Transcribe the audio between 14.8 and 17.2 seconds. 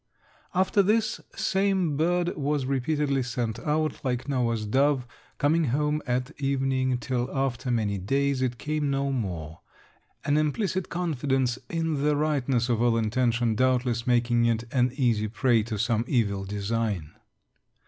easy prey to some evil design.